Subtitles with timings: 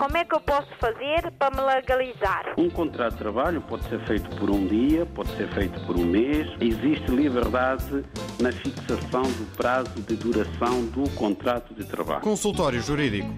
[0.00, 2.54] como é que eu posso fazer para me legalizar?
[2.56, 6.06] Um contrato de trabalho pode ser feito por um dia, pode ser feito por um
[6.06, 6.48] mês.
[6.58, 8.02] Existe liberdade
[8.40, 12.22] na fixação do prazo de duração do contrato de trabalho.
[12.22, 13.28] Consultório Jurídico.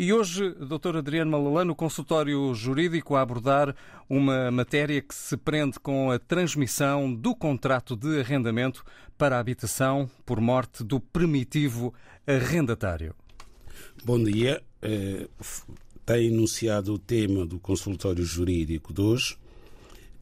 [0.00, 0.96] E hoje, Dr.
[0.96, 3.72] Adriano Malalano, consultório jurídico a abordar
[4.10, 8.84] uma matéria que se prende com a transmissão do contrato de arrendamento
[9.16, 11.94] para a habitação por morte do primitivo
[12.26, 13.14] arrendatário.
[14.04, 14.62] Bom dia.
[14.80, 15.28] Eh,
[16.06, 19.36] tem enunciado o tema do consultório jurídico de hoje.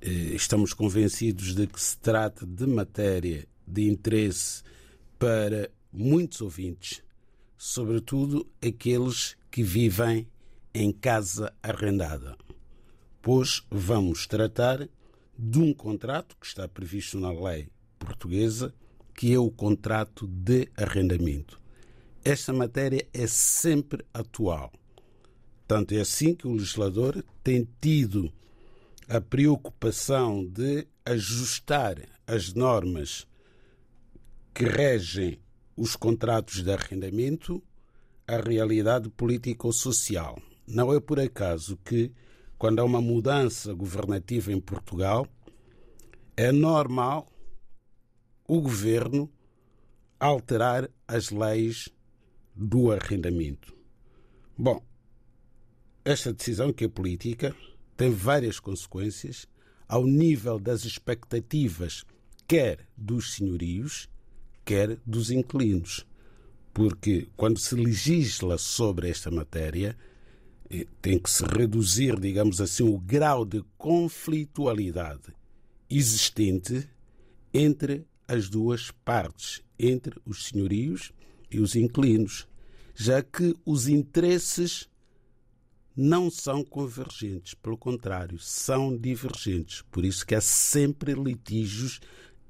[0.00, 4.62] Eh, estamos convencidos de que se trata de matéria de interesse
[5.19, 7.02] para muitos ouvintes,
[7.59, 10.27] sobretudo aqueles que vivem
[10.72, 12.36] em casa arrendada,
[13.20, 14.88] pois vamos tratar
[15.38, 18.74] de um contrato que está previsto na lei portuguesa,
[19.14, 21.66] que é o contrato de arrendamento.
[22.28, 24.72] Esta matéria é sempre atual.
[25.64, 28.33] Tanto é assim que o legislador tem tido
[29.08, 31.96] a preocupação de ajustar
[32.27, 33.28] as normas
[34.52, 35.38] que regem
[35.77, 37.62] os contratos de arrendamento
[38.27, 40.36] a realidade político-social.
[40.66, 42.11] Não é por acaso que,
[42.58, 45.28] quando há uma mudança governativa em Portugal,
[46.36, 47.30] é normal
[48.48, 49.30] o governo
[50.18, 51.88] alterar as leis
[52.56, 53.74] do arrendamento.
[54.56, 54.82] Bom,
[56.04, 57.54] esta decisão, que é política,
[57.96, 59.46] tem várias consequências
[59.88, 62.04] ao nível das expectativas,
[62.46, 64.08] quer dos senhorios,
[64.64, 66.06] quer dos inquilinos
[66.77, 69.96] porque quando se legisla sobre esta matéria,
[70.68, 75.34] eh, tem que se reduzir, digamos assim, o grau de conflitualidade
[75.88, 76.86] existente
[77.50, 81.14] entre as duas partes, entre os senhorios
[81.50, 82.47] e os inquilinos,
[82.94, 84.89] já que os interesses
[85.97, 89.83] não são convergentes, pelo contrário, são divergentes.
[89.91, 92.01] Por isso que há sempre litígios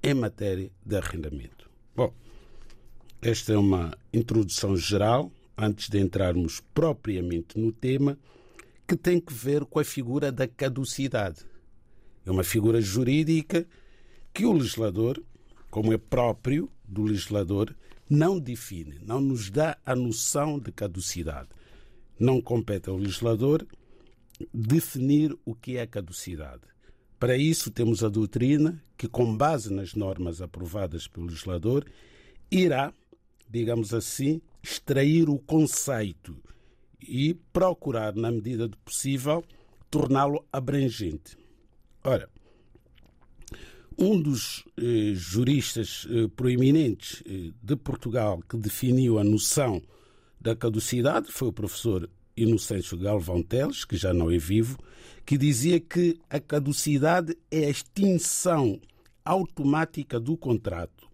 [0.03, 1.71] em matéria de arrendamento.
[1.95, 2.13] Bom,
[3.23, 8.19] esta é uma introdução geral, antes de entrarmos propriamente no tema,
[8.87, 11.45] que tem que ver com a figura da caducidade.
[12.25, 13.67] É uma figura jurídica
[14.35, 15.23] que o legislador,
[15.71, 17.75] como é próprio do legislador,
[18.09, 21.49] não define, não nos dá a noção de caducidade.
[22.19, 23.67] Não compete ao legislador
[24.53, 26.63] definir o que é caducidade.
[27.19, 31.85] Para isso, temos a doutrina que, com base nas normas aprovadas pelo legislador,
[32.51, 32.93] irá
[33.49, 36.37] digamos assim, extrair o conceito
[37.01, 39.45] e procurar, na medida do possível,
[39.91, 41.39] torná-lo abrangente.
[42.03, 42.29] Ora,
[43.99, 49.81] um dos eh, juristas eh, proeminentes eh, de Portugal que definiu a noção
[50.41, 54.79] da caducidade foi o professor Inocêncio Galvão Teles, que já não é vivo,
[55.25, 58.79] que dizia que a caducidade é a extinção
[59.25, 61.07] automática do contrato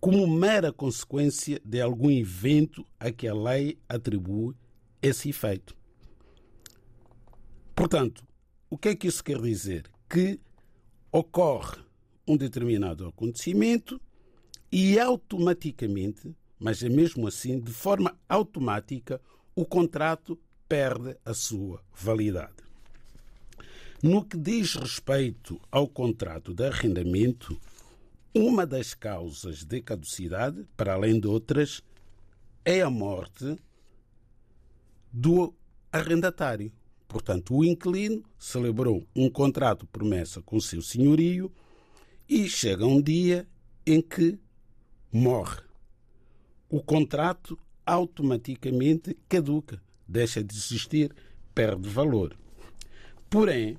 [0.00, 4.54] como mera consequência de algum evento a que a lei atribui
[5.02, 5.74] esse efeito.
[7.74, 8.24] Portanto,
[8.70, 9.90] o que é que isso quer dizer?
[10.08, 10.38] Que
[11.10, 11.85] ocorre
[12.26, 14.00] um determinado acontecimento
[14.70, 19.20] e automaticamente, mas é mesmo assim, de forma automática,
[19.54, 20.38] o contrato
[20.68, 22.66] perde a sua validade.
[24.02, 27.58] No que diz respeito ao contrato de arrendamento,
[28.34, 31.82] uma das causas de caducidade, para além de outras,
[32.64, 33.56] é a morte
[35.10, 35.54] do
[35.90, 36.70] arrendatário.
[37.08, 41.50] Portanto, o inquilino celebrou um contrato promessa com seu senhorio
[42.28, 43.46] e chega um dia
[43.86, 44.38] em que
[45.12, 45.62] morre.
[46.68, 51.14] O contrato automaticamente caduca, deixa de existir,
[51.54, 52.36] perde valor.
[53.30, 53.78] Porém,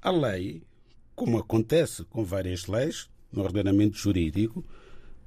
[0.00, 0.62] a lei,
[1.14, 4.64] como acontece com várias leis, no ordenamento jurídico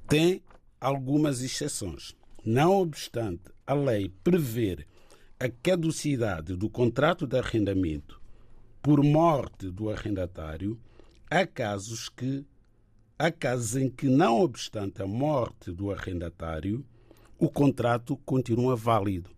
[0.08, 0.42] tem
[0.80, 2.16] algumas exceções.
[2.44, 4.86] Não obstante a lei prever
[5.38, 8.20] a caducidade do contrato de arrendamento
[8.82, 10.80] por morte do arrendatário,
[11.30, 12.46] há casos que
[13.18, 16.86] há casos em que, não obstante a morte do arrendatário,
[17.38, 19.30] o contrato continua válido.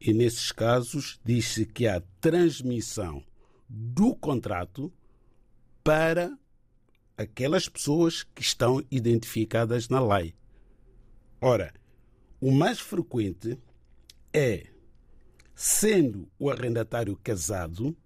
[0.00, 3.22] E nesses casos diz-se que há transmissão
[3.68, 4.92] do contrato
[5.82, 6.36] para
[7.16, 10.34] aquelas pessoas que estão identificadas na lei.
[11.40, 11.74] Ora,
[12.40, 13.58] o mais frequente
[14.32, 14.68] é,
[15.54, 17.96] sendo o arrendatário casado,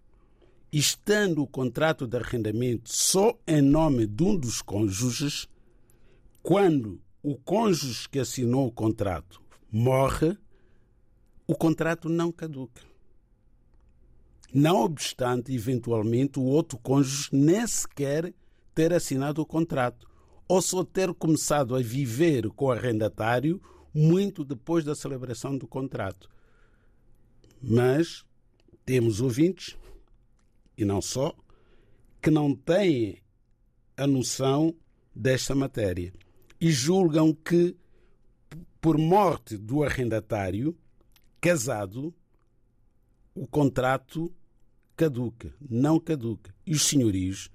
[0.73, 5.47] estando o contrato de arrendamento só em nome de um dos cônjuges,
[6.43, 9.41] quando o cônjuge que assinou o contrato
[9.71, 10.37] morre,
[11.47, 12.83] o contrato não caduca.
[14.55, 18.35] não obstante, eventualmente, o outro cônjuge nem sequer
[18.75, 20.09] ter assinado o contrato
[20.49, 23.61] ou só ter começado a viver com o arrendatário
[23.95, 26.29] muito depois da celebração do contrato.
[27.63, 28.25] Mas
[28.85, 29.77] temos ouvintes,
[30.77, 31.35] e não só,
[32.21, 33.19] que não têm
[33.97, 34.75] a noção
[35.15, 36.13] desta matéria
[36.61, 37.77] e julgam que,
[38.81, 40.77] por morte do arrendatário
[41.41, 42.15] casado,
[43.35, 44.33] o contrato
[44.97, 46.55] caduca, não caduca.
[46.65, 47.51] E os senhorios,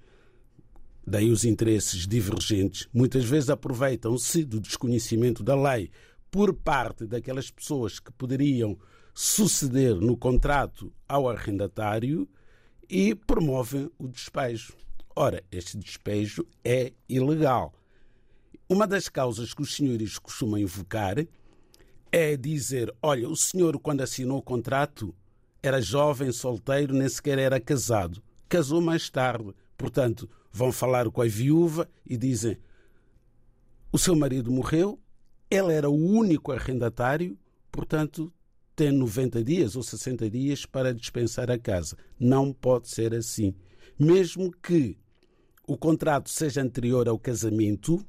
[1.06, 5.90] daí os interesses divergentes, muitas vezes aproveitam-se do desconhecimento da lei
[6.30, 8.78] por parte daquelas pessoas que poderiam
[9.14, 12.28] suceder no contrato ao arrendatário
[12.88, 14.74] e promovem o despejo.
[15.14, 17.74] Ora, este despejo é ilegal.
[18.68, 21.16] Uma das causas que os senhores costumam invocar
[22.12, 25.14] é dizer: olha, o senhor, quando assinou o contrato,
[25.62, 28.22] era jovem, solteiro, nem sequer era casado.
[28.48, 29.54] Casou mais tarde.
[29.76, 32.58] Portanto, vão falar com a viúva e dizem:
[33.90, 34.98] o seu marido morreu,
[35.50, 37.38] ele era o único arrendatário,
[37.72, 38.32] portanto,
[38.78, 41.96] tem 90 dias ou 60 dias para dispensar a casa.
[42.16, 43.52] Não pode ser assim.
[43.98, 44.96] Mesmo que
[45.66, 48.06] o contrato seja anterior ao casamento,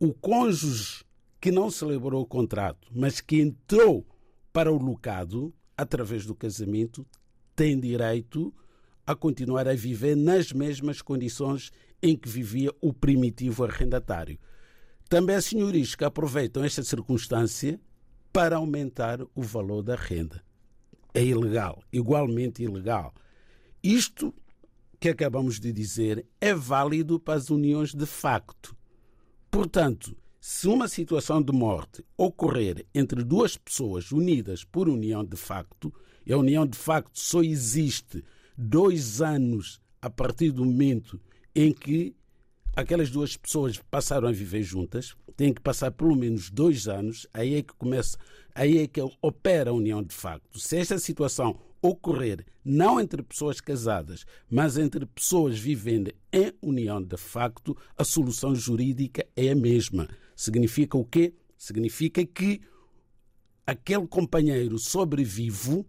[0.00, 1.04] o cônjuge
[1.40, 4.04] que não celebrou o contrato, mas que entrou
[4.52, 7.06] para o locado através do casamento,
[7.54, 8.52] tem direito
[9.06, 11.70] a continuar a viver nas mesmas condições
[12.02, 14.36] em que vivia o primitivo arrendatário.
[15.08, 17.80] Também há senhorios que aproveitam esta circunstância
[18.32, 20.42] para aumentar o valor da renda.
[21.14, 23.12] É ilegal, igualmente ilegal.
[23.82, 24.34] Isto
[24.98, 28.76] que acabamos de dizer é válido para as uniões de facto.
[29.50, 35.92] Portanto, se uma situação de morte ocorrer entre duas pessoas unidas por união de facto,
[36.24, 38.24] e a união de facto só existe
[38.56, 41.20] dois anos a partir do momento
[41.54, 42.16] em que
[42.74, 47.54] aquelas duas pessoas passaram a viver juntas, tem que passar pelo menos dois anos, aí
[47.54, 48.16] é que começa,
[48.54, 50.58] aí é que opera a união de facto.
[50.58, 57.16] Se esta situação ocorrer não entre pessoas casadas, mas entre pessoas vivendo em união de
[57.16, 60.08] facto, a solução jurídica é a mesma.
[60.36, 61.34] Significa o quê?
[61.58, 62.60] Significa que
[63.66, 65.84] aquele companheiro sobrevivo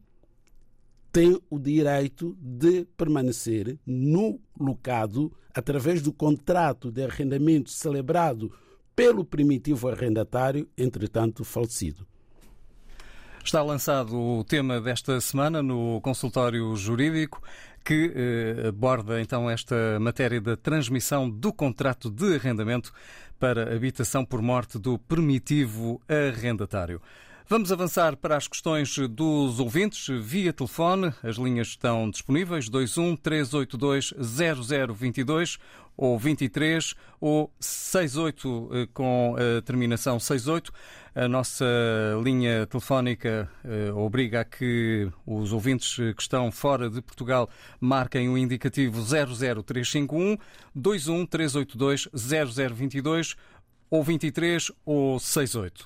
[1.13, 8.51] tem o direito de permanecer no locado através do contrato de arrendamento celebrado
[8.95, 12.07] pelo primitivo arrendatário, entretanto falecido.
[13.45, 17.43] Está lançado o tema desta semana no consultório jurídico
[17.83, 22.91] que eh, aborda então esta matéria da transmissão do contrato de arrendamento
[23.37, 26.99] para habitação por morte do primitivo arrendatário.
[27.53, 31.13] Vamos avançar para as questões dos ouvintes via telefone.
[31.21, 34.11] As linhas estão disponíveis 21 382
[34.97, 35.59] 0022
[35.95, 40.73] ou 23 ou 68 eh, com a terminação 68.
[41.13, 41.63] A nossa
[42.23, 47.47] linha telefónica eh, obriga a que os ouvintes que estão fora de Portugal
[47.79, 50.39] marquem o indicativo 00351
[50.73, 53.35] 21 382 0022
[53.91, 55.85] ou 23 ou 68.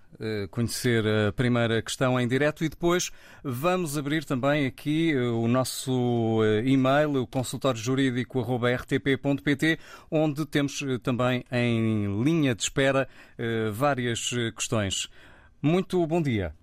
[0.51, 3.09] conhecer a primeira questão em direto e depois
[3.43, 12.55] vamos abrir também aqui eh, o nosso e-mail, o consultóriojurídico.rtp.pt, onde temos também em linha
[12.55, 13.09] de espera
[13.71, 15.09] várias questões.
[15.61, 16.53] Muito bom dia.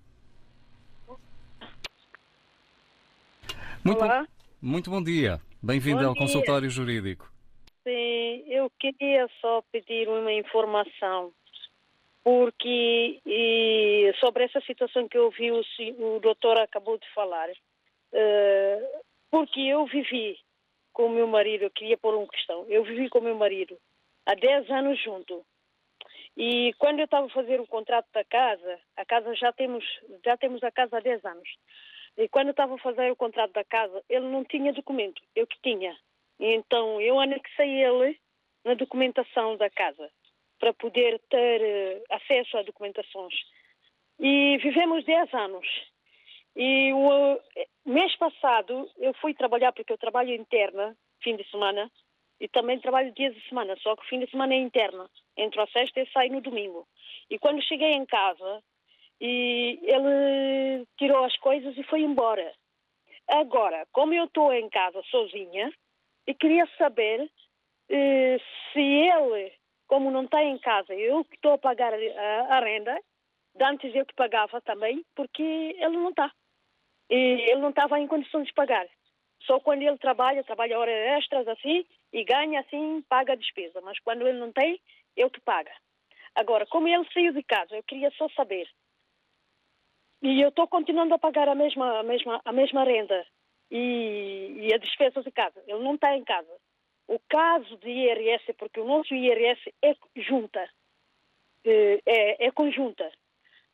[3.85, 4.27] Muito, Olá.
[4.61, 5.41] Muito bom dia.
[5.63, 6.23] Bem-vindo ao dia.
[6.23, 7.31] consultório jurídico.
[7.85, 11.33] Sim, eu queria só pedir uma informação,
[12.29, 15.63] porque e, sobre essa situação que eu vi o,
[15.99, 17.49] o doutor acabou de falar,
[18.13, 20.39] eh, porque eu vivi
[20.93, 23.79] com o meu marido, eu queria pôr uma questão, eu vivi com o meu marido
[24.27, 25.43] há 10 anos junto.
[26.37, 29.83] E quando eu estava a fazer o contrato da casa, a casa já temos,
[30.23, 31.49] já temos a casa há 10 anos.
[32.19, 35.47] E quando eu estava a fazer o contrato da casa, ele não tinha documento, eu
[35.47, 35.97] que tinha.
[36.39, 38.21] Então eu anexei ele
[38.67, 40.11] na documentação da casa
[40.59, 43.35] para poder ter eh, acesso a documentações.
[44.19, 45.67] E vivemos 10 anos.
[46.57, 51.91] E o, eh, mês passado eu fui trabalhar porque eu trabalho interna, fim de semana,
[52.41, 55.09] e também trabalho dias de semana, só que fim de semana é interna.
[55.37, 56.87] Entro a sexta e saio no domingo.
[57.31, 58.63] E quando cheguei em casa,
[59.21, 62.53] e ele tirou as coisas e foi embora.
[63.27, 65.73] Agora, como eu estou em casa sozinha,
[66.27, 67.31] e queria saber
[67.89, 68.39] eh,
[68.73, 69.53] se ele,
[69.89, 72.97] como não está em casa, eu que estou a pagar a, a renda,
[73.61, 76.31] antes eu que pagava também, porque ele não está.
[77.11, 77.17] E
[77.51, 78.87] ele não estava em condições de pagar.
[79.43, 83.81] Só quando ele trabalha, trabalha horas extras assim, e ganha assim, paga a despesa.
[83.81, 84.81] Mas quando ele não tem,
[85.17, 85.73] eu que paga.
[86.35, 88.69] Agora, como ele saiu de casa, eu queria só saber.
[90.23, 93.27] E eu estou continuando a pagar a mesma, a mesma, a mesma renda
[93.71, 95.63] e, e a despesa de casa.
[95.67, 96.53] Ele não está em casa.
[97.09, 100.69] O caso de IRS, porque o nosso IRS é junta,
[101.65, 103.11] é, é, é conjunta.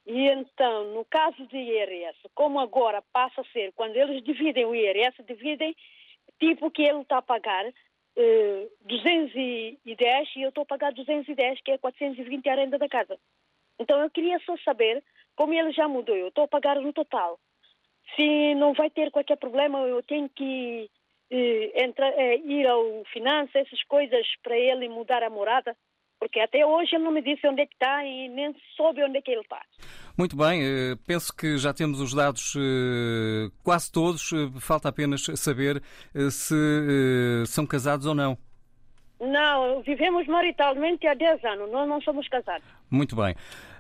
[0.07, 4.75] E então, no caso de IRS, como agora passa a ser, quando eles dividem o
[4.75, 5.75] IRS, dividem
[6.39, 7.67] tipo que ele está a pagar
[8.17, 13.19] eh, 210 e eu estou a pagar 210, que é 420 a renda da casa.
[13.79, 15.03] Então eu queria só saber
[15.35, 17.41] como ele já mudou, eu estou a pagar no total.
[18.15, 20.89] Se não vai ter qualquer problema, eu tenho que
[21.75, 25.77] entrar, eh, ir ao finanças, essas coisas, para ele mudar a morada.
[26.19, 29.19] Porque até hoje ele não me disse onde é que está e nem soube onde
[29.19, 29.61] é que ele está.
[30.17, 34.31] Muito bem, eh, penso que já temos os dados eh, quase todos.
[34.61, 35.83] Falta apenas saber
[36.31, 38.39] se são casados ou não.
[39.21, 42.67] Não, vivemos maritalmente há 10 anos, nós não somos casados.
[42.91, 43.35] Muito bem.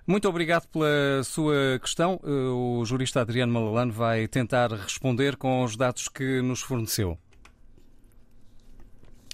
[0.06, 2.20] Muito obrigado pela sua questão.
[2.23, 7.18] O jurista Adriano Malalano vai tentar responder com os dados que nos forneceu.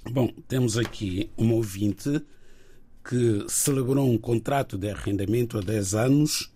[0.08, 2.24] Bom, temos aqui uma ouvinte
[3.04, 6.52] que celebrou um contrato de arrendamento há 10 anos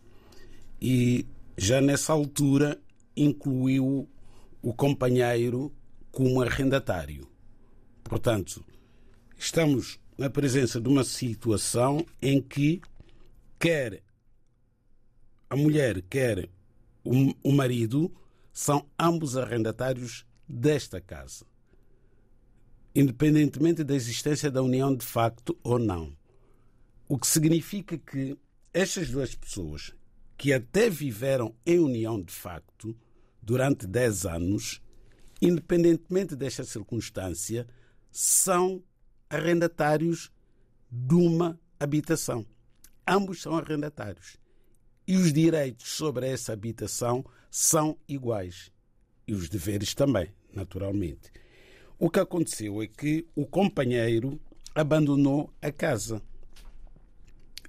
[0.81, 2.81] e já nessa altura
[3.17, 4.09] incluiu
[4.63, 5.73] o companheiro
[6.11, 7.29] como arrendatário.
[8.03, 8.65] Portanto,
[9.37, 12.81] estamos na presença de uma situação em que
[13.59, 14.03] quer
[15.51, 16.49] a mulher, quer
[17.05, 18.11] o, marido,
[18.53, 21.45] são ambos arrendatários desta casa,
[22.95, 26.17] independentemente da existência da união de facto ou não.
[27.09, 28.39] O que significa que
[28.73, 29.93] estas duas pessoas,
[30.37, 32.97] que até viveram em união de facto
[33.43, 34.83] durante 10 anos,
[35.41, 37.67] independentemente desta circunstância,
[38.11, 38.83] são
[39.29, 40.31] arrendatários
[40.91, 42.47] de uma habitação.
[43.07, 44.39] Ambos são arrendatários.
[45.07, 48.71] E os direitos sobre essa habitação são iguais.
[49.27, 51.31] E os deveres também, naturalmente.
[52.04, 54.38] O que aconteceu é que o companheiro
[54.75, 56.20] abandonou a casa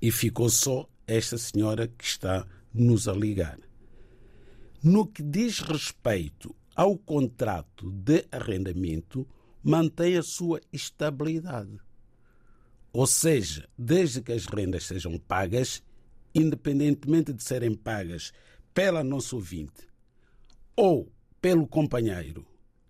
[0.02, 3.58] e ficou só esta senhora que está nos a ligar.
[4.84, 9.26] No que diz respeito ao contrato de arrendamento,
[9.64, 11.80] mantém a sua estabilidade.
[12.92, 15.82] Ou seja, desde que as rendas sejam pagas,
[16.34, 18.34] independentemente de serem pagas
[18.74, 19.88] pela nossa ouvinte
[20.76, 22.46] ou pelo companheiro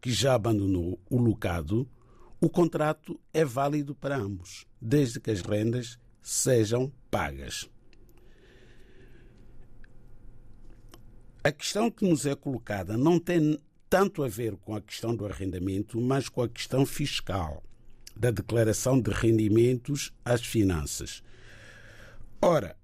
[0.05, 1.89] que já abandonou o locado,
[2.39, 7.67] o contrato é válido para ambos, desde que as rendas sejam pagas.
[11.43, 13.57] A questão que nos é colocada não tem
[13.89, 17.63] tanto a ver com a questão do arrendamento, mas com a questão fiscal,
[18.15, 21.23] da declaração de rendimentos às finanças.
[22.39, 22.77] Ora,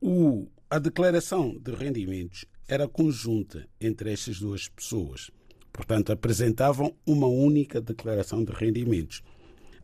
[0.00, 5.30] o, a declaração de rendimentos era conjunta entre estas duas pessoas.
[5.72, 9.22] Portanto, apresentavam uma única declaração de rendimentos.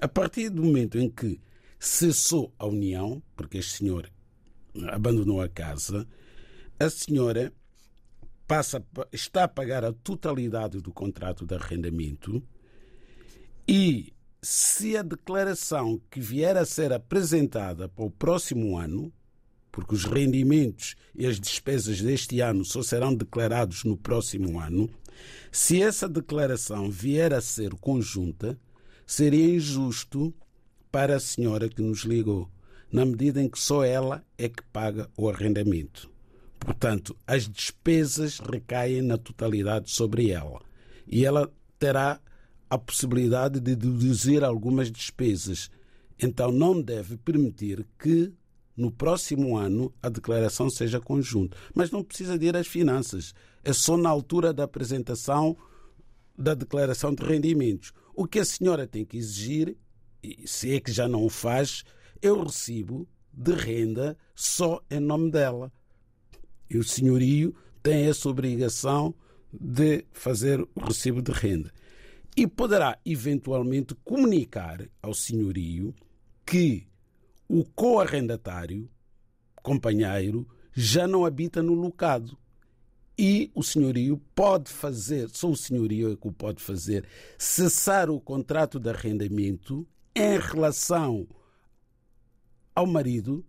[0.00, 1.40] A partir do momento em que
[1.78, 4.10] cessou a união, porque este senhor
[4.88, 6.06] abandonou a casa,
[6.78, 7.52] a senhora
[8.46, 12.42] passa, está a pagar a totalidade do contrato de arrendamento
[13.66, 14.12] e
[14.42, 19.12] se a declaração que vier a ser apresentada para o próximo ano,
[19.74, 24.88] porque os rendimentos e as despesas deste ano só serão declarados no próximo ano,
[25.50, 28.56] se essa declaração vier a ser conjunta,
[29.04, 30.32] seria injusto
[30.92, 32.48] para a senhora que nos ligou,
[32.92, 36.08] na medida em que só ela é que paga o arrendamento.
[36.60, 40.62] Portanto, as despesas recaem na totalidade sobre ela
[41.04, 42.20] e ela terá
[42.70, 45.68] a possibilidade de deduzir algumas despesas.
[46.16, 48.32] Então, não deve permitir que
[48.76, 51.56] no próximo ano a declaração seja conjunta.
[51.74, 53.34] Mas não precisa de ir às finanças.
[53.62, 55.56] É só na altura da apresentação
[56.36, 57.92] da declaração de rendimentos.
[58.14, 59.76] O que a senhora tem que exigir
[60.44, 61.84] se é que já não o faz,
[62.22, 65.72] eu recibo de renda só em nome dela.
[66.70, 69.14] E o senhorio tem essa obrigação
[69.52, 71.70] de fazer o recibo de renda.
[72.36, 75.94] E poderá eventualmente comunicar ao senhorio
[76.44, 76.86] que
[77.48, 78.88] o co-arrendatário,
[79.62, 82.36] companheiro, já não habita no locado.
[83.16, 87.06] E o senhorio pode fazer, só o senhorio é que o pode fazer,
[87.38, 89.86] cessar o contrato de arrendamento
[90.16, 91.28] em relação
[92.74, 93.44] ao marido,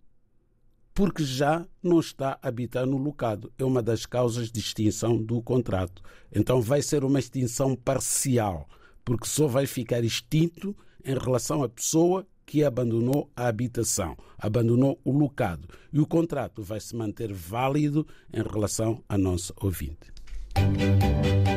[0.94, 3.52] porque já não está a habitar no locado.
[3.58, 6.00] É uma das causas de extinção do contrato.
[6.32, 8.68] Então vai ser uma extinção parcial,
[9.04, 15.10] porque só vai ficar extinto em relação à pessoa que abandonou a habitação, abandonou o
[15.10, 15.68] locado.
[15.92, 20.14] E o contrato vai se manter válido em relação a nosso ouvinte.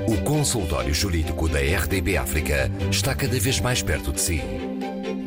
[0.10, 4.42] O consultório jurídico da RDB África está cada vez mais perto de si.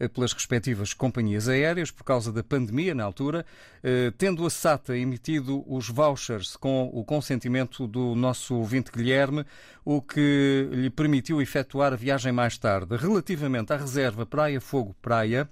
[0.00, 3.44] eh, pelas respectivas companhias aéreas por causa da pandemia na altura,
[3.82, 9.44] eh, tendo a SATA emitido os vouchers com o consentimento do nosso ouvinte Guilherme,
[9.84, 12.96] o que lhe permitiu efetuar a viagem mais tarde.
[12.96, 15.48] Relativamente à reserva Praia Fogo Praia,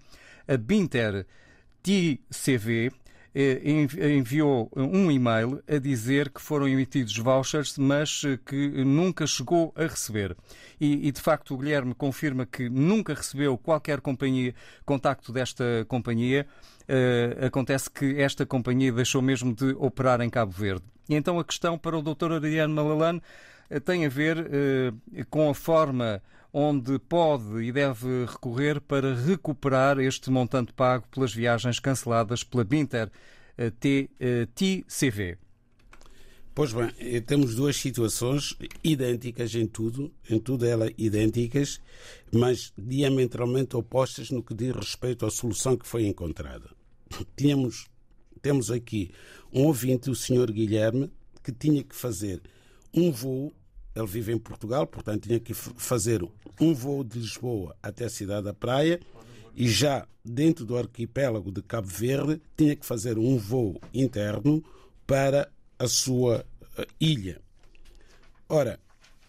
[0.49, 1.27] a Binter
[1.83, 2.91] TCV
[3.35, 9.83] enviou um e-mail a dizer que foram emitidos vouchers, mas eh, que nunca chegou a
[9.83, 10.37] receber.
[10.81, 16.47] E, de facto, o Guilherme confirma que nunca recebeu qualquer companhia, contacto desta companhia.
[16.89, 20.85] Uh, acontece que esta companhia deixou mesmo de operar em Cabo Verde.
[21.09, 22.33] E então a questão para o Dr.
[22.33, 23.21] Ariano Malalane
[23.85, 30.31] tem a ver uh, com a forma onde pode e deve recorrer para recuperar este
[30.31, 33.11] montante pago pelas viagens canceladas pela Binter
[33.57, 35.31] eh, TCV.
[35.31, 35.39] Eh,
[36.55, 41.81] pois bem, eh, temos duas situações idênticas em tudo, em tudo elas idênticas,
[42.33, 46.71] mas diametralmente opostas no que diz respeito à solução que foi encontrada.
[47.37, 47.87] Tínhamos,
[48.41, 49.11] temos aqui
[49.53, 50.51] um ouvinte, o Sr.
[50.51, 51.11] Guilherme,
[51.43, 52.41] que tinha que fazer
[52.95, 53.53] um voo
[53.99, 56.23] ele vive em Portugal, portanto tinha que fazer
[56.61, 59.01] um voo de Lisboa até a cidade da Praia
[59.55, 64.63] e já dentro do arquipélago de Cabo Verde tinha que fazer um voo interno
[65.07, 66.45] para a sua
[66.77, 67.41] eh, ilha.
[68.49, 68.79] Ora,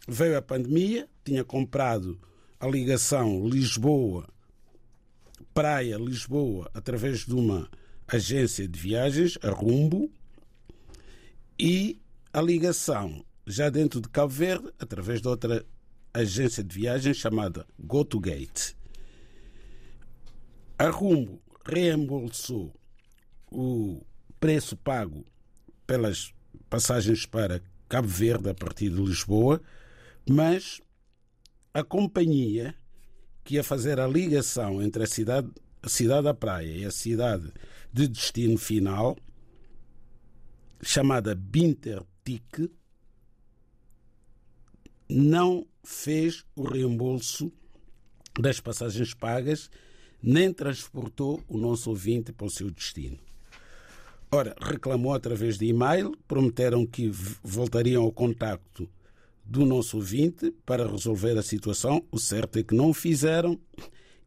[0.07, 2.19] veio a pandemia, tinha comprado
[2.59, 4.27] a ligação Lisboa
[5.53, 7.69] Praia Lisboa através de uma
[8.07, 10.09] agência de viagens, a Rumbo,
[11.59, 11.99] e
[12.31, 15.65] a ligação já dentro de Cabo Verde, através de outra
[16.13, 18.77] agência de viagens chamada GoToGate.
[20.77, 22.71] A Rumbo reembolsou
[23.51, 24.05] o
[24.39, 25.25] preço pago
[25.87, 26.31] pelas
[26.69, 27.59] passagens para
[27.89, 29.59] Cabo Verde a partir de Lisboa,
[30.29, 30.79] mas
[31.73, 32.75] a companhia
[33.43, 35.49] que ia fazer a ligação entre a cidade,
[35.81, 37.51] a cidade da praia e a cidade
[37.91, 39.17] de destino final,
[40.83, 42.69] chamada Bintertic,
[45.09, 47.51] não fez o reembolso
[48.39, 49.69] das passagens pagas,
[50.21, 53.17] nem transportou o nosso ouvinte para o seu destino.
[54.31, 57.09] Ora, reclamou através de e-mail, prometeram que
[57.43, 58.87] voltariam ao contacto
[59.43, 62.03] do nosso ouvinte para resolver a situação.
[62.11, 63.59] O certo é que não o fizeram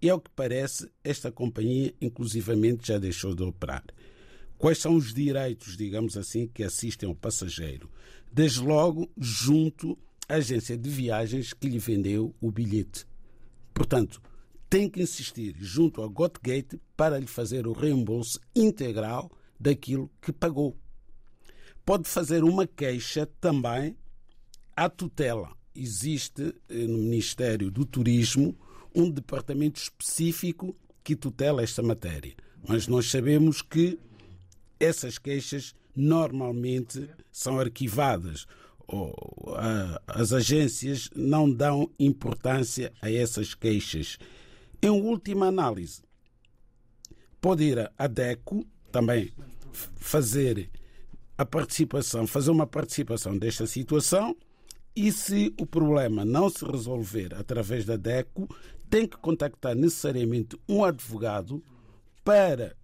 [0.00, 3.84] e, ao que parece, esta companhia inclusivamente já deixou de operar.
[4.58, 7.88] Quais são os direitos, digamos assim, que assistem ao passageiro?
[8.32, 9.96] Desde logo, junto
[10.34, 13.06] agência de viagens que lhe vendeu o bilhete.
[13.74, 14.20] Portanto,
[14.68, 20.76] tem que insistir junto ao Gotgate para lhe fazer o reembolso integral daquilo que pagou.
[21.84, 23.96] Pode fazer uma queixa também
[24.74, 28.56] à tutela, existe eh, no Ministério do Turismo
[28.94, 32.34] um departamento específico que tutela esta matéria.
[32.66, 33.98] Mas nós sabemos que
[34.78, 38.46] essas queixas normalmente são arquivadas.
[40.06, 44.18] As agências não dão importância a essas queixas.
[44.82, 46.02] Em última análise,
[47.40, 49.32] pode ir à DECO também
[49.72, 50.70] fazer
[51.38, 54.36] a participação, fazer uma participação desta situação
[54.94, 58.46] e se o problema não se resolver através da DECO,
[58.90, 61.62] tem que contactar necessariamente um advogado
[62.22, 62.76] para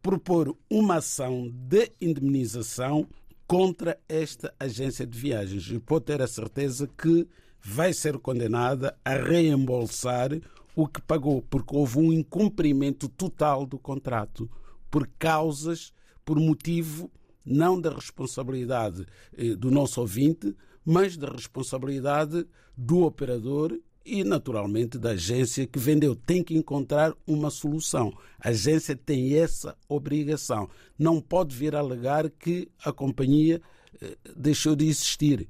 [0.00, 3.06] propor uma ação de indemnização
[3.50, 5.68] contra esta agência de viagens.
[5.72, 7.26] E pode ter a certeza que
[7.60, 10.30] vai ser condenada a reembolsar
[10.76, 14.48] o que pagou, porque houve um incumprimento total do contrato
[14.88, 15.92] por causas,
[16.24, 17.10] por motivo
[17.44, 19.04] não da responsabilidade
[19.36, 26.16] eh, do nosso ouvinte, mas da responsabilidade do operador e, naturalmente, da agência que vendeu.
[26.16, 28.12] Tem que encontrar uma solução.
[28.38, 30.68] A agência tem essa obrigação.
[30.98, 33.60] Não pode vir alegar que a companhia
[34.00, 35.48] eh, deixou de existir.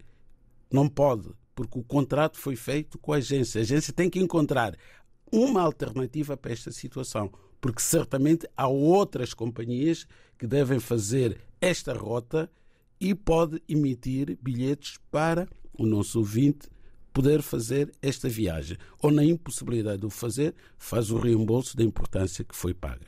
[0.72, 3.60] Não pode, porque o contrato foi feito com a agência.
[3.60, 4.76] A agência tem que encontrar
[5.32, 12.50] uma alternativa para esta situação, porque certamente há outras companhias que devem fazer esta rota
[13.00, 16.68] e pode emitir bilhetes para o nosso ouvinte
[17.12, 18.76] poder fazer esta viagem.
[19.02, 23.06] Ou na impossibilidade de o fazer, faz o reembolso da importância que foi paga.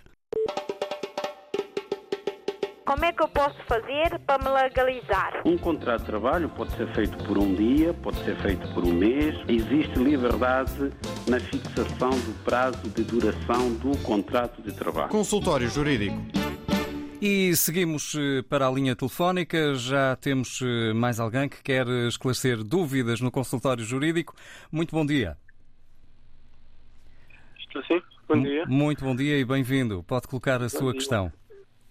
[2.85, 5.41] Como é que eu posso fazer para me legalizar?
[5.47, 8.93] Um contrato de trabalho pode ser feito por um dia, pode ser feito por um
[8.93, 9.35] mês.
[9.49, 10.93] Existe liberdade
[11.27, 15.09] na fixação do prazo de duração do contrato de trabalho.
[15.09, 16.42] Consultório Jurídico.
[17.25, 19.77] E seguimos eh, para a linha telefónica.
[19.77, 24.35] Já temos eh, mais alguém que quer esclarecer dúvidas no consultório jurídico.
[24.73, 25.37] Muito bom dia.
[27.61, 28.67] Estou sim, bom dia.
[28.67, 30.03] Muito bom dia e bem-vindo.
[30.03, 30.99] Pode colocar a bom sua dia.
[30.99, 31.33] questão.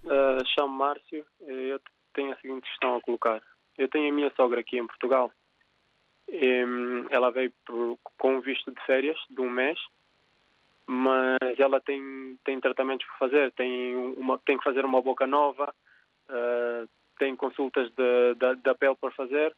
[0.03, 1.25] Uh, Chamo Márcio.
[1.47, 1.79] Eu
[2.13, 3.41] tenho a seguinte questão a colocar.
[3.77, 5.31] Eu tenho a minha sogra aqui em Portugal.
[7.09, 9.79] Ela veio por, com um visto de férias de um mês
[10.93, 15.73] mas ela tem, tem tratamentos por fazer, tem, uma, tem que fazer uma boca nova,
[16.29, 19.55] uh, tem consultas de, de, de pele para fazer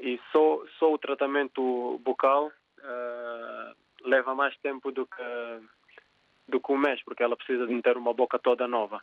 [0.00, 5.60] e só, só o tratamento bucal uh, leva mais tempo do que,
[6.48, 9.02] do que um mês, porque ela precisa de ter uma boca toda nova.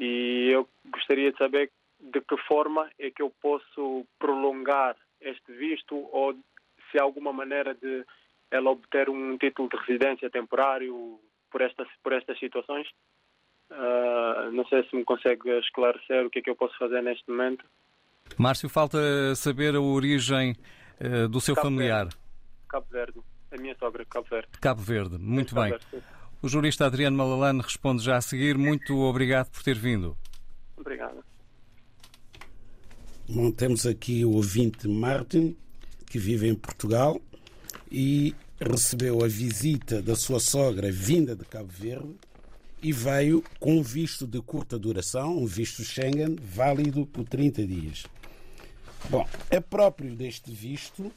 [0.00, 5.94] E eu gostaria de saber de que forma é que eu posso prolongar este visto
[6.10, 6.34] ou
[6.90, 8.04] se há alguma maneira de
[8.50, 12.86] ela obter um título de residência temporário por estas, por estas situações.
[13.70, 17.28] Uh, não sei se me consegue esclarecer o que é que eu posso fazer neste
[17.30, 17.64] momento.
[18.36, 20.54] Márcio, falta saber a origem
[21.00, 22.04] uh, do seu Cabo familiar.
[22.04, 22.16] Verde.
[22.68, 23.20] Cabo Verde.
[23.50, 24.48] A minha sogra, Cabo Verde.
[24.60, 25.78] Cabo Verde, muito Cabo bem.
[25.78, 26.06] Verde,
[26.42, 28.56] o jurista Adriano Malalane responde já a seguir.
[28.56, 30.16] Muito obrigado por ter vindo.
[30.76, 31.24] Obrigado.
[33.28, 35.56] Bom, temos aqui o ouvinte Martin,
[36.10, 37.20] que vive em Portugal
[37.90, 42.14] e recebeu a visita da sua sogra vinda de Cabo Verde
[42.82, 48.04] e veio com um visto de curta duração, um visto Schengen, válido por 30 dias.
[49.10, 51.10] Bom, é próprio deste visto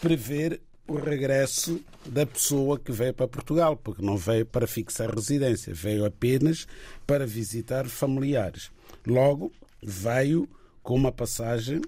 [0.00, 5.72] prever o regresso da pessoa que veio para Portugal, porque não veio para fixar residência,
[5.72, 6.66] veio apenas
[7.06, 8.70] para visitar familiares.
[9.06, 10.48] Logo, veio
[10.82, 11.80] com uma passagem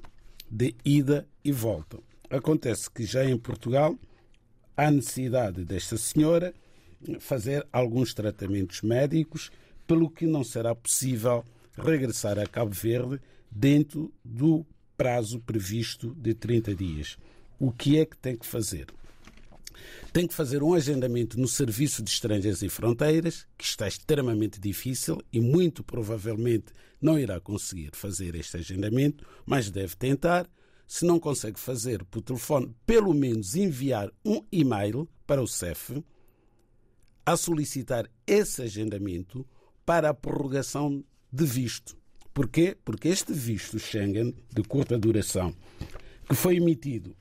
[0.48, 1.98] de ida e volta.
[2.32, 3.94] Acontece que já em Portugal
[4.74, 6.54] há necessidade desta senhora
[7.20, 9.50] fazer alguns tratamentos médicos,
[9.86, 11.44] pelo que não será possível
[11.76, 14.64] regressar a Cabo Verde dentro do
[14.96, 17.18] prazo previsto de 30 dias.
[17.60, 18.86] O que é que tem que fazer?
[20.10, 25.20] Tem que fazer um agendamento no Serviço de Estrangeiros e Fronteiras, que está extremamente difícil
[25.30, 30.48] e muito provavelmente não irá conseguir fazer este agendamento, mas deve tentar
[30.86, 36.04] se não consegue fazer por telefone, pelo menos enviar um e-mail para o CEF
[37.24, 39.46] a solicitar esse agendamento
[39.86, 41.96] para a prorrogação de visto.
[42.34, 42.76] Porquê?
[42.84, 45.54] Porque este visto Schengen de curta duração,
[46.28, 47.16] que foi emitido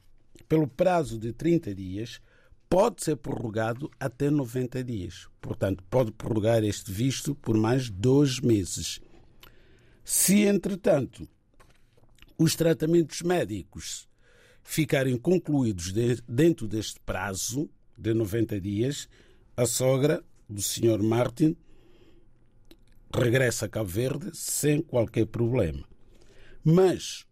[0.48, 2.22] pelo prazo de 30 dias,
[2.70, 5.28] pode ser prorrogado até 90 dias.
[5.42, 9.02] Portanto, pode prorrogar este visto por mais dois meses.
[10.04, 11.28] Se, entretanto,
[12.42, 14.10] os tratamentos médicos
[14.64, 15.94] ficarem concluídos
[16.28, 19.08] dentro deste prazo de 90 dias,
[19.56, 21.04] a sogra do Sr.
[21.04, 21.56] Martin
[23.14, 25.88] regressa a Cabo Verde sem qualquer problema.
[26.64, 27.28] Mas,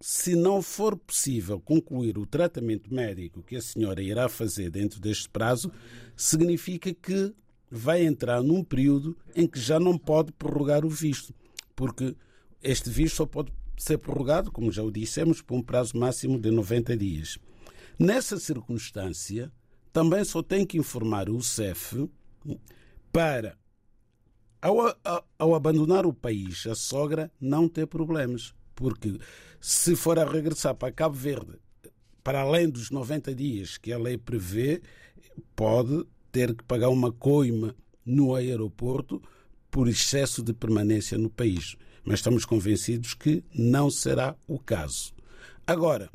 [0.00, 5.28] se não for possível concluir o tratamento médico que a senhora irá fazer dentro deste
[5.28, 5.70] prazo,
[6.16, 7.34] significa que
[7.70, 11.34] vai entrar num período em que já não pode prorrogar o visto,
[11.76, 12.16] porque
[12.62, 16.50] este visto só pode ser prorrogado, como já o dissemos, por um prazo máximo de
[16.50, 17.38] 90 dias.
[17.98, 19.52] Nessa circunstância,
[19.92, 22.10] também só tem que informar o CEF
[23.12, 23.56] para,
[24.60, 24.76] ao,
[25.38, 28.52] ao, abandonar o país, a sogra não ter problemas.
[28.74, 29.18] Porque
[29.60, 31.58] se for a regressar para Cabo Verde,
[32.24, 34.82] para além dos 90 dias que a lei prevê,
[35.54, 39.22] pode ter que pagar uma coima no aeroporto
[39.70, 41.76] por excesso de permanência no país.
[42.04, 45.12] Mas estamos convencidos que não será o caso.
[45.66, 46.10] Agora,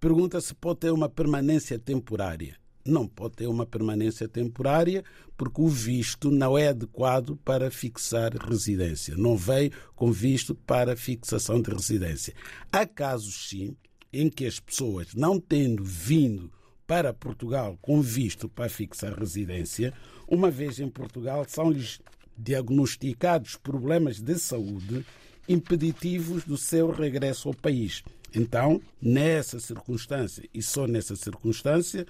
[0.00, 5.02] pergunta se pode ter uma permanência temporária não pode ter uma permanência temporária
[5.36, 9.16] porque o visto não é adequado para fixar residência.
[9.16, 12.34] Não veio com visto para fixação de residência.
[12.70, 13.74] Há casos, sim,
[14.12, 16.52] em que as pessoas, não tendo vindo
[16.86, 19.94] para Portugal com visto para fixar residência,
[20.28, 22.00] uma vez em Portugal, são-lhes
[22.36, 25.04] diagnosticados problemas de saúde
[25.48, 28.02] impeditivos do seu regresso ao país.
[28.34, 32.06] Então, nessa circunstância, e só nessa circunstância,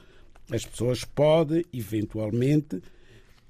[0.51, 2.83] as pessoas podem, eventualmente,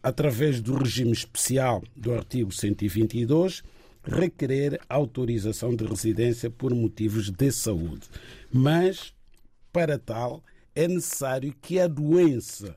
[0.03, 3.63] através do regime especial do artigo 122,
[4.05, 8.07] requerer autorização de residência por motivos de saúde.
[8.53, 9.15] Mas,
[9.73, 10.43] para tal,
[10.75, 12.77] é necessário que a doença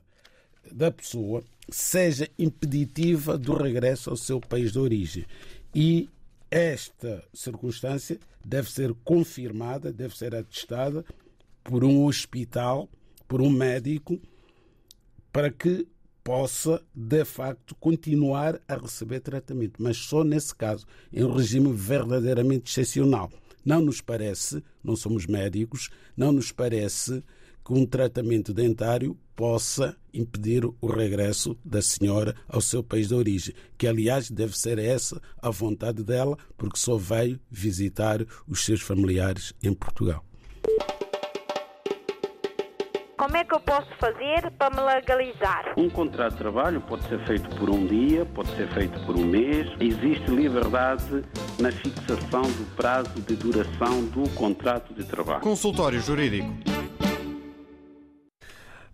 [0.72, 5.26] da pessoa seja impeditiva do regresso ao seu país de origem.
[5.74, 6.08] E
[6.50, 11.04] esta circunstância deve ser confirmada, deve ser atestada
[11.62, 12.88] por um hospital
[13.28, 14.18] por um médico
[15.30, 15.86] para que
[16.24, 22.70] possa, de facto, continuar a receber tratamento, mas só nesse caso, em um regime verdadeiramente
[22.70, 23.30] excepcional.
[23.64, 27.22] Não nos parece, não somos médicos, não nos parece
[27.68, 33.54] que um tratamento dentário possa impedir o regresso da senhora ao seu país de origem,
[33.76, 39.52] que aliás deve ser essa a vontade dela, porque só veio visitar os seus familiares
[39.62, 40.24] em Portugal.
[43.18, 45.74] Como é que eu posso fazer para me legalizar?
[45.76, 49.26] Um contrato de trabalho pode ser feito por um dia, pode ser feito por um
[49.26, 49.66] mês.
[49.78, 51.22] Existe liberdade
[51.60, 55.40] na fixação do prazo de duração do contrato de trabalho.
[55.42, 56.67] Consultório Jurídico.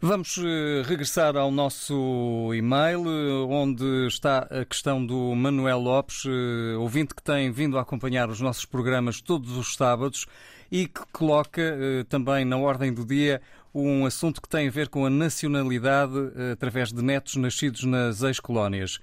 [0.07, 6.77] Vamos eh, regressar ao nosso e-mail, eh, onde está a questão do Manuel Lopes, eh,
[6.77, 10.27] ouvinte que tem vindo a acompanhar os nossos programas todos os sábados
[10.71, 13.41] e que coloca também na ordem do dia
[13.75, 16.13] um assunto que tem a ver com a nacionalidade
[16.53, 18.99] através de netos nascidos nas ex-colónias.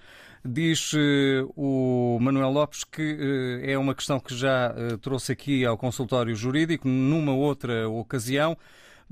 [0.46, 0.92] Diz
[1.56, 7.34] o Manuel Lopes que é uma questão que já trouxe aqui ao consultório jurídico numa
[7.34, 8.58] outra ocasião,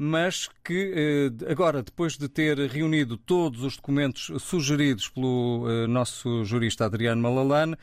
[0.02, 7.22] mas que agora, depois de ter reunido todos os documentos sugeridos pelo nosso jurista Adriano
[7.22, 7.76] Malalane,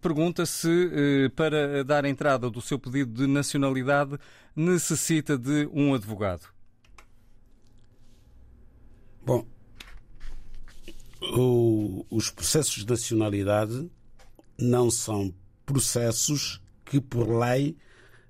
[0.00, 4.18] pergunta se, para dar entrada do seu pedido de nacionalidade,
[4.56, 6.48] necessita de um advogado.
[9.22, 9.46] Bom,
[11.20, 13.90] o, os processos de nacionalidade
[14.58, 15.34] não são
[15.66, 17.76] processos que, por lei,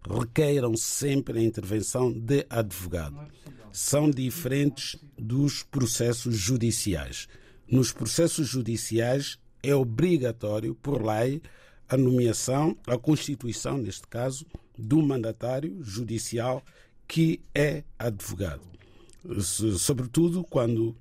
[0.09, 3.17] requeiram sempre a intervenção de advogado.
[3.73, 7.29] São diferentes dos processos judiciais.
[7.69, 11.43] Nos processos judiciais é obrigatório, por lei,
[11.89, 14.47] a nomeação, a constituição, neste caso,
[14.79, 16.63] do mandatário judicial
[17.07, 18.75] que é advogado
[19.79, 20.95] sobretudo quando,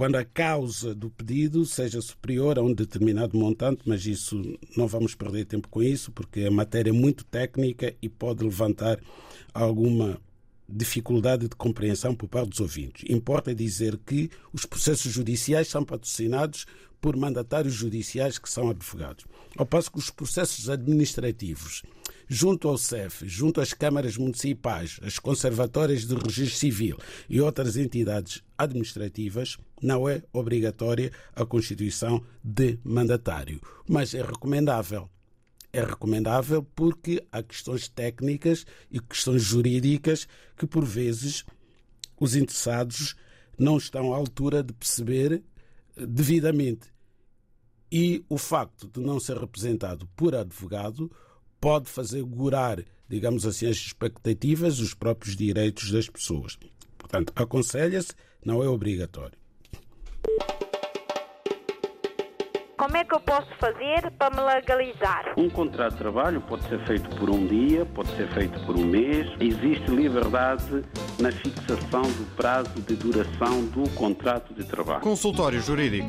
[0.00, 5.14] quando a causa do pedido seja superior a um determinado montante, mas isso não vamos
[5.14, 8.98] perder tempo com isso, porque a matéria é muito técnica e pode levantar
[9.52, 10.18] alguma
[10.66, 13.04] dificuldade de compreensão por parte dos ouvintes.
[13.10, 16.64] Importa dizer que os processos judiciais são patrocinados
[16.98, 19.26] por mandatários judiciais que são advogados.
[19.54, 21.82] Ao passo que os processos administrativos
[22.32, 26.96] junto ao CEF, junto às câmaras municipais, às conservatórias de registro civil
[27.28, 35.10] e outras entidades administrativas, não é obrigatória a constituição de mandatário, mas é recomendável.
[35.72, 41.44] É recomendável porque há questões técnicas e questões jurídicas que, por vezes,
[42.18, 43.16] os interessados
[43.58, 45.42] não estão à altura de perceber
[45.96, 46.92] devidamente.
[47.90, 51.10] E o facto de não ser representado por advogado
[51.60, 56.58] pode fazer gurar, digamos assim, as expectativas, os próprios direitos das pessoas.
[56.96, 59.38] Portanto, aconselha-se, não é obrigatório.
[62.80, 65.34] Como é que eu posso fazer para me legalizar?
[65.36, 68.86] Um contrato de trabalho pode ser feito por um dia, pode ser feito por um
[68.86, 69.26] mês.
[69.38, 70.82] Existe liberdade
[71.18, 75.02] na fixação do prazo de duração do contrato de trabalho.
[75.02, 76.08] Consultório Jurídico.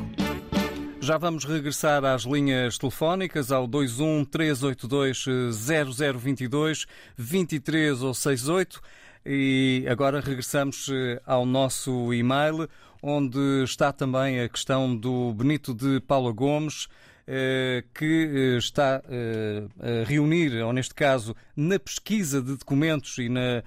[1.04, 6.86] Já vamos regressar às linhas telefónicas ao 21 382 0022
[7.18, 8.80] 23 ou 68
[9.26, 12.68] e agora regressamos eh, ao nosso e-mail
[13.02, 16.86] onde está também a questão do Benito de Paula Gomes
[17.26, 23.64] eh, que eh, está a reunir, ou neste caso, na pesquisa de documentos e na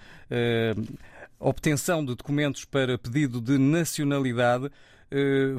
[1.38, 4.72] obtenção de documentos para pedido de nacionalidade,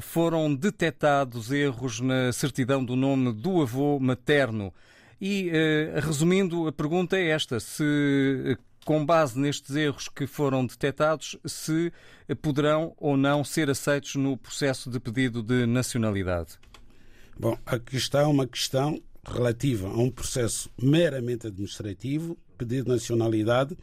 [0.01, 4.73] foram detectados erros na certidão do nome do avô materno.
[5.19, 11.37] E, eh, resumindo, a pergunta é esta: se, com base nestes erros que foram detectados,
[11.45, 11.91] se
[12.41, 16.59] poderão ou não ser aceitos no processo de pedido de nacionalidade?
[17.39, 23.77] Bom, aqui está uma questão relativa a um processo meramente administrativo, pedido de nacionalidade,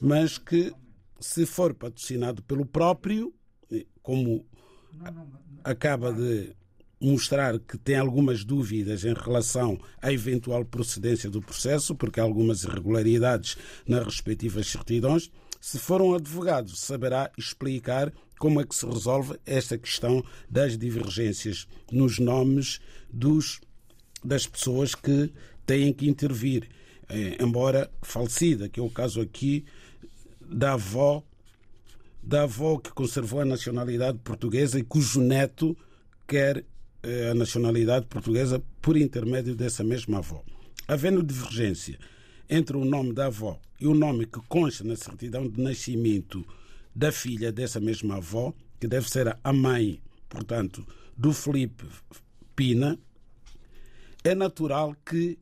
[0.00, 0.72] mas que,
[1.20, 3.32] se for patrocinado pelo próprio,
[3.70, 4.44] eh, como
[5.64, 6.56] acaba de
[7.00, 12.64] mostrar que tem algumas dúvidas em relação à eventual procedência do processo, porque há algumas
[12.64, 15.30] irregularidades nas respectivas certidões.
[15.60, 21.66] Se for um advogado, saberá explicar como é que se resolve esta questão das divergências
[21.90, 22.80] nos nomes
[23.12, 23.60] dos,
[24.24, 25.32] das pessoas que
[25.66, 26.68] têm que intervir,
[27.08, 29.64] eh, embora falecida, que é o caso aqui
[30.40, 31.22] da avó
[32.22, 35.76] da avó que conservou a nacionalidade portuguesa e cujo neto
[36.26, 36.64] quer
[37.02, 40.42] eh, a nacionalidade portuguesa por intermédio dessa mesma avó.
[40.86, 41.98] Havendo divergência
[42.48, 46.44] entre o nome da avó e o nome que consta na certidão de nascimento
[46.94, 51.84] da filha dessa mesma avó, que deve ser a mãe, portanto, do Felipe
[52.56, 52.98] Pina,
[54.24, 55.38] é natural que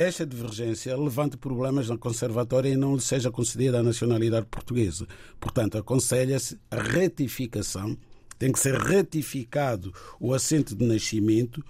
[0.00, 5.06] esta divergência levante problemas na conservatória e não lhe seja concedida a nacionalidade portuguesa.
[5.38, 7.94] Portanto, aconselha-se a retificação,
[8.38, 11.62] tem que ser retificado o assento de nascimento,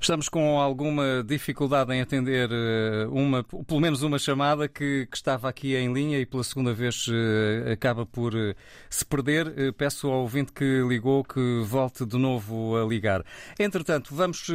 [0.00, 5.48] Estamos com alguma dificuldade em atender eh, uma, pelo menos uma chamada que, que, estava
[5.48, 8.54] aqui em linha e pela segunda vez eh, acaba por eh,
[8.90, 9.72] se perder.
[9.74, 13.24] Peço ao ouvinte que ligou que volte de novo a ligar.
[13.58, 14.46] Entretanto, vamos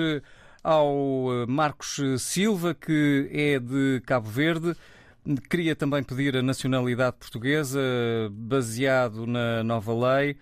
[0.63, 4.75] ao Marcos Silva, que é de Cabo Verde.
[5.49, 7.79] Queria também pedir a nacionalidade portuguesa,
[8.31, 10.37] baseado na nova lei.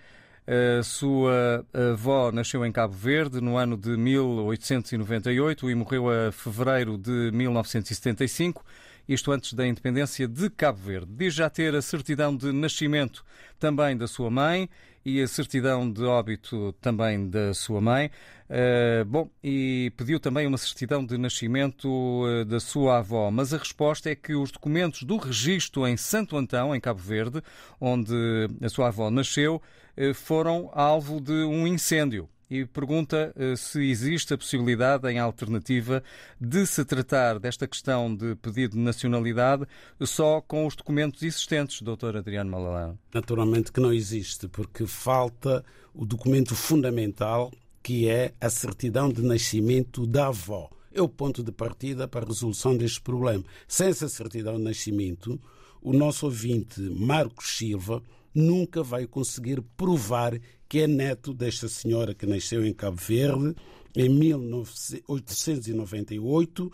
[0.50, 6.98] A sua avó nasceu em Cabo Verde no ano de 1898 e morreu a fevereiro
[6.98, 8.66] de 1975,
[9.08, 11.12] isto antes da independência de Cabo Verde.
[11.16, 13.24] Diz já ter a certidão de nascimento
[13.60, 14.68] também da sua mãe
[15.06, 18.10] e a certidão de óbito também da sua mãe.
[18.50, 23.58] Uh, bom, e pediu também uma certidão de nascimento uh, da sua avó, mas a
[23.60, 27.44] resposta é que os documentos do registro em Santo Antão, em Cabo Verde,
[27.80, 28.16] onde
[28.60, 29.62] a sua avó nasceu,
[30.14, 36.04] foram alvo de um incêndio e pergunta se existe a possibilidade, em alternativa,
[36.42, 39.67] de se tratar desta questão de pedido de nacionalidade
[40.02, 42.17] só com os documentos existentes, Dr.
[42.17, 42.98] Adriano Malalã.
[43.13, 45.63] Naturalmente que não existe, porque falta
[45.94, 47.52] o documento fundamental
[47.84, 50.69] que é a certidão de nascimento da avó.
[50.92, 53.44] É o ponto de partida para a resolução deste problema.
[53.67, 55.40] Sem essa certidão de nascimento,
[55.82, 58.02] o nosso ouvinte Marcos Silva
[58.34, 63.56] nunca vai conseguir provar que é neto desta senhora que nasceu em Cabo Verde
[63.96, 66.71] em 1898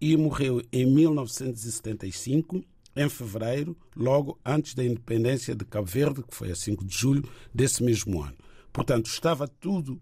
[0.00, 2.64] e morreu em 1975,
[2.96, 7.28] em fevereiro, logo antes da independência de Cabo Verde, que foi a 5 de julho
[7.52, 8.36] desse mesmo ano.
[8.72, 10.00] Portanto, estava tudo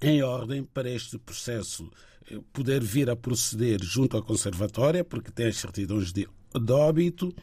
[0.00, 1.90] em ordem para este processo
[2.30, 6.28] eh, poder vir a proceder junto à conservatória, porque tem as certidões de,
[6.60, 7.34] de óbito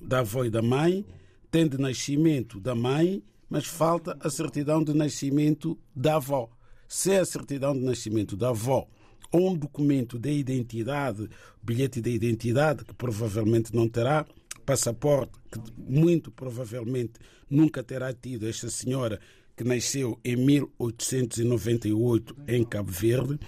[0.00, 1.06] da avó e da mãe,
[1.52, 6.48] tem de nascimento da mãe, mas falta a certidão de nascimento da avó.
[6.88, 8.88] Se é a certidão de nascimento da avó
[9.30, 11.28] ou um documento de identidade,
[11.62, 14.24] bilhete de identidade, que provavelmente não terá,
[14.64, 19.20] passaporte, que muito provavelmente nunca terá tido esta senhora
[19.54, 23.38] que nasceu em 1898 em Cabo Verde,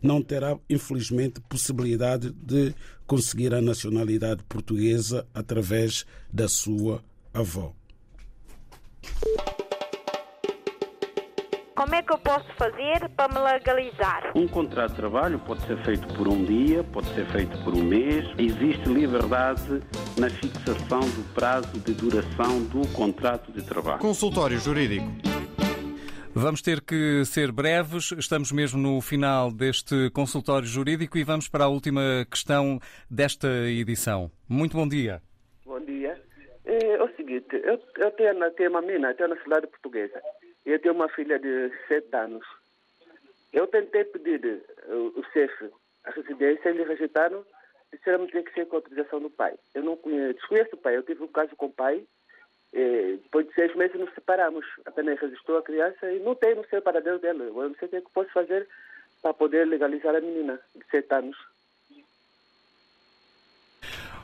[0.00, 2.74] não terá, infelizmente, possibilidade de
[3.06, 7.72] conseguir a nacionalidade portuguesa através da sua avó.
[11.80, 14.32] Como é que eu posso fazer para me legalizar?
[14.34, 17.82] Um contrato de trabalho pode ser feito por um dia, pode ser feito por um
[17.82, 18.26] mês.
[18.36, 19.82] Existe liberdade
[20.18, 23.98] na fixação do prazo de duração do contrato de trabalho.
[23.98, 25.10] Consultório Jurídico.
[26.34, 31.64] Vamos ter que ser breves, estamos mesmo no final deste consultório jurídico e vamos para
[31.64, 32.78] a última questão
[33.10, 34.30] desta edição.
[34.46, 35.22] Muito bom dia.
[37.30, 40.20] Seguinte, eu, eu tenho, tenho uma mina, tenho cidade portuguesa.
[40.66, 42.44] Eu tenho uma filha de sete anos.
[43.52, 45.70] Eu tentei pedir uh, o CEF,
[46.04, 47.46] a residência, eles rejeitaram,
[47.92, 49.54] disseram que tem que ser com autorização do pai.
[49.76, 52.04] Eu não conheço, desconheço o pai, eu tive um caso com o pai,
[52.72, 54.66] e, depois de seis meses nos separamos.
[54.84, 57.44] Apenas registrou a criança e não tem, não sei paradeiro dela.
[57.44, 58.68] Eu não sei o que, é que posso fazer
[59.22, 61.36] para poder legalizar a menina de sete anos.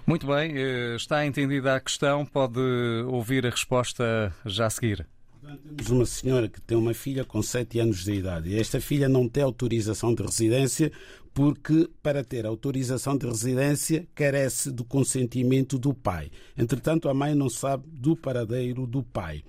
[0.07, 2.61] Muito bem, eh, está entendida a questão, pode
[3.09, 5.04] ouvir a resposta já a seguir.
[5.42, 9.09] Temos uma senhora que tem uma filha com 7 anos de idade e esta filha
[9.09, 10.92] não tem autorização de residência
[11.34, 16.30] porque, para ter autorização de residência, carece do consentimento do pai.
[16.57, 19.42] Entretanto, a mãe não sabe do paradeiro do pai.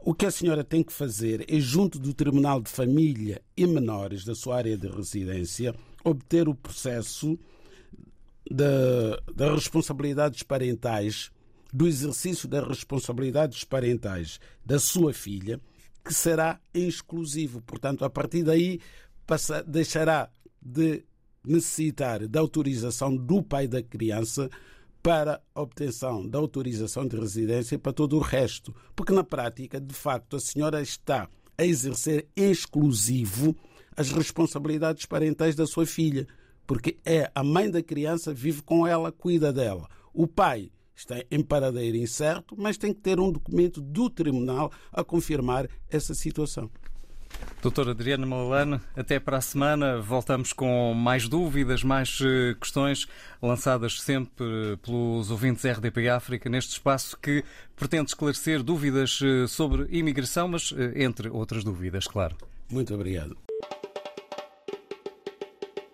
[0.00, 4.24] O que a senhora tem que fazer é, junto do Tribunal de Família e Menores
[4.24, 5.72] da sua área de residência,
[6.04, 7.38] obter o processo
[8.50, 11.30] das responsabilidades parentais
[11.72, 15.60] do exercício das responsabilidades parentais da sua filha,
[16.04, 17.60] que será exclusivo.
[17.62, 18.80] Portanto, a partir daí,
[19.26, 20.30] passa, deixará
[20.62, 21.04] de
[21.44, 24.48] necessitar da autorização do pai da criança
[25.02, 28.74] para obtenção da autorização de residência para todo o resto.
[28.94, 33.56] Porque, na prática, de facto, a senhora está a exercer exclusivo
[33.96, 36.26] as responsabilidades parentais da sua filha.
[36.66, 39.88] Porque é a mãe da criança, vive com ela, cuida dela.
[40.12, 45.04] O pai está em paradeiro incerto, mas tem que ter um documento do tribunal a
[45.04, 46.70] confirmar essa situação.
[47.60, 53.06] Doutora Adriana Malalane, até para a semana voltamos com mais dúvidas, mais eh, questões
[53.42, 57.44] lançadas sempre pelos ouvintes RDP África neste espaço que
[57.74, 62.36] pretende esclarecer dúvidas eh, sobre imigração, mas eh, entre outras dúvidas, claro.
[62.70, 63.36] Muito obrigado.